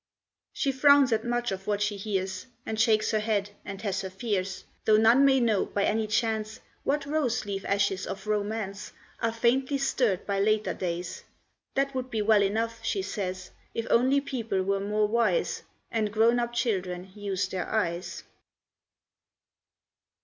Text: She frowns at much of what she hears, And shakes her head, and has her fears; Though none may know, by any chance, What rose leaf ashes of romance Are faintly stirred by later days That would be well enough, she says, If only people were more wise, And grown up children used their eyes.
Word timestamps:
She 0.51 0.71
frowns 0.71 1.11
at 1.11 1.23
much 1.23 1.51
of 1.51 1.67
what 1.67 1.79
she 1.79 1.95
hears, 1.95 2.47
And 2.65 2.79
shakes 2.79 3.11
her 3.11 3.19
head, 3.19 3.51
and 3.63 3.79
has 3.83 4.01
her 4.01 4.09
fears; 4.09 4.63
Though 4.85 4.97
none 4.97 5.23
may 5.25 5.39
know, 5.39 5.67
by 5.67 5.83
any 5.83 6.07
chance, 6.07 6.59
What 6.83 7.05
rose 7.05 7.45
leaf 7.45 7.63
ashes 7.65 8.07
of 8.07 8.25
romance 8.25 8.93
Are 9.21 9.31
faintly 9.31 9.77
stirred 9.77 10.25
by 10.25 10.39
later 10.39 10.73
days 10.73 11.23
That 11.75 11.93
would 11.93 12.09
be 12.09 12.23
well 12.23 12.41
enough, 12.41 12.79
she 12.83 13.03
says, 13.03 13.51
If 13.75 13.85
only 13.91 14.19
people 14.21 14.63
were 14.63 14.79
more 14.79 15.07
wise, 15.07 15.61
And 15.91 16.11
grown 16.11 16.39
up 16.39 16.51
children 16.53 17.11
used 17.13 17.51
their 17.51 17.67
eyes. 17.69 18.23